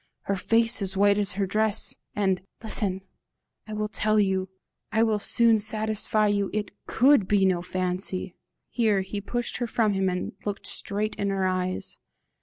her 0.21 0.35
face 0.35 0.81
as 0.81 0.97
white 0.97 1.19
as 1.19 1.33
her 1.33 1.45
dress! 1.45 1.95
And 2.15 2.41
listen! 2.63 3.01
I 3.67 3.73
will 3.73 3.87
tell 3.87 4.19
YOU 4.19 4.49
I 4.91 5.03
will 5.03 5.19
soon 5.19 5.59
satisfy 5.59 6.25
you 6.25 6.49
it 6.53 6.71
COULD 6.87 7.27
be 7.27 7.45
no 7.45 7.61
fancy." 7.61 8.35
Here 8.71 9.01
he 9.01 9.21
pushed 9.21 9.57
her 9.57 9.67
from 9.67 9.93
him 9.93 10.09
and 10.09 10.31
looked 10.43 10.65
straight 10.65 11.15
in 11.17 11.29
her 11.29 11.45
eyes. 11.45 11.99